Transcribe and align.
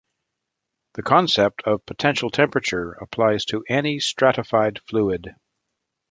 The 0.95 1.03
concept 1.03 1.61
of 1.67 1.85
potential 1.85 2.31
temperature 2.31 2.93
applies 2.93 3.45
to 3.45 3.63
any 3.69 3.99
stratified 3.99 4.79
fluid. 4.87 5.35